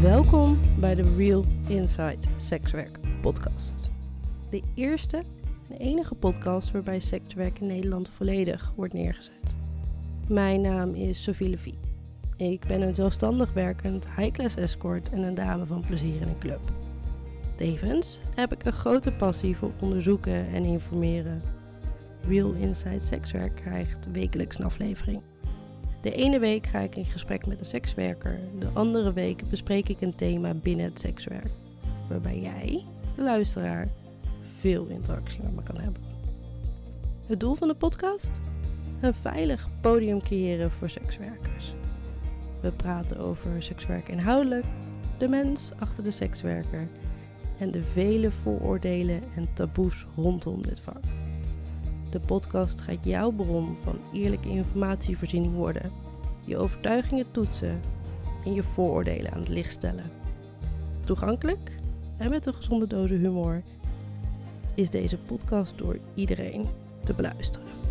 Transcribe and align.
Welkom 0.00 0.60
bij 0.78 0.94
de 0.94 1.14
Real 1.16 1.44
Inside 1.68 2.18
Sekswerk 2.36 2.98
podcast. 3.20 3.90
De 4.50 4.62
eerste 4.74 5.22
en 5.68 5.76
enige 5.76 6.14
podcast 6.14 6.70
waarbij 6.70 7.00
sekswerk 7.00 7.58
in 7.58 7.66
Nederland 7.66 8.08
volledig 8.08 8.72
wordt 8.76 8.92
neergezet. 8.92 9.56
Mijn 10.28 10.60
naam 10.60 10.94
is 10.94 11.22
Sophie 11.22 11.48
Levie. 11.48 11.78
Ik 12.36 12.66
ben 12.66 12.82
een 12.82 12.94
zelfstandig 12.94 13.52
werkend 13.52 14.08
high-class 14.16 14.56
escort 14.56 15.10
en 15.10 15.22
een 15.22 15.34
dame 15.34 15.66
van 15.66 15.84
plezier 15.86 16.20
in 16.20 16.28
een 16.28 16.38
club. 16.38 16.60
Tevens 17.56 18.20
heb 18.34 18.52
ik 18.52 18.64
een 18.64 18.72
grote 18.72 19.12
passie 19.12 19.56
voor 19.56 19.72
onderzoeken 19.80 20.48
en 20.48 20.64
informeren. 20.64 21.61
Real 22.28 22.52
Inside 22.52 23.00
Sekswerk 23.00 23.54
krijgt 23.54 24.10
wekelijks 24.12 24.58
een 24.58 24.64
aflevering. 24.64 25.22
De 26.00 26.14
ene 26.14 26.38
week 26.38 26.66
ga 26.66 26.78
ik 26.78 26.96
in 26.96 27.04
gesprek 27.04 27.46
met 27.46 27.58
een 27.58 27.64
sekswerker, 27.64 28.40
de 28.58 28.68
andere 28.72 29.12
week 29.12 29.48
bespreek 29.50 29.88
ik 29.88 30.00
een 30.00 30.14
thema 30.14 30.54
binnen 30.54 30.84
het 30.84 31.00
sekswerk, 31.00 31.50
waarbij 32.08 32.40
jij, 32.40 32.84
de 33.16 33.22
luisteraar, 33.22 33.88
veel 34.58 34.86
interactie 34.86 35.42
met 35.42 35.54
me 35.54 35.62
kan 35.62 35.80
hebben. 35.80 36.02
Het 37.26 37.40
doel 37.40 37.54
van 37.54 37.68
de 37.68 37.74
podcast? 37.74 38.40
Een 39.00 39.14
veilig 39.14 39.68
podium 39.80 40.22
creëren 40.22 40.70
voor 40.70 40.90
sekswerkers. 40.90 41.74
We 42.60 42.72
praten 42.72 43.18
over 43.18 43.62
sekswerk 43.62 44.08
inhoudelijk, 44.08 44.64
de 45.18 45.28
mens 45.28 45.72
achter 45.78 46.04
de 46.04 46.10
sekswerker 46.10 46.88
en 47.58 47.70
de 47.70 47.82
vele 47.82 48.30
vooroordelen 48.30 49.22
en 49.36 49.52
taboes 49.54 50.06
rondom 50.16 50.62
dit 50.62 50.80
vak. 50.80 51.02
De 52.12 52.20
podcast 52.20 52.80
gaat 52.80 53.04
jouw 53.04 53.30
bron 53.30 53.76
van 53.82 53.98
eerlijke 54.12 54.48
informatievoorziening 54.48 55.54
worden, 55.54 55.92
je 56.44 56.56
overtuigingen 56.56 57.30
toetsen 57.30 57.80
en 58.44 58.54
je 58.54 58.62
vooroordelen 58.62 59.32
aan 59.32 59.38
het 59.38 59.48
licht 59.48 59.70
stellen. 59.70 60.10
Toegankelijk 61.04 61.72
en 62.16 62.30
met 62.30 62.46
een 62.46 62.54
gezonde 62.54 62.86
dosis 62.86 63.20
humor 63.20 63.62
is 64.74 64.90
deze 64.90 65.18
podcast 65.18 65.78
door 65.78 65.98
iedereen 66.14 66.66
te 67.04 67.14
beluisteren. 67.14 67.81